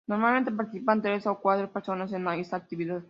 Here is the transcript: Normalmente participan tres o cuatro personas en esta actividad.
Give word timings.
Normalmente 0.07 0.51
participan 0.51 1.01
tres 1.01 1.25
o 1.27 1.39
cuatro 1.39 1.71
personas 1.71 2.11
en 2.13 2.27
esta 2.29 2.57
actividad. 2.57 2.99